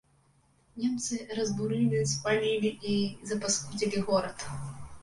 Немцы 0.85 1.17
разбурылі, 1.39 2.01
спалілі 2.15 2.69
і 2.95 2.99
запаскудзілі 3.35 4.07
горад. 4.11 4.53